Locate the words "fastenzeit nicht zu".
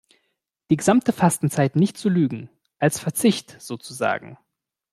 1.13-2.09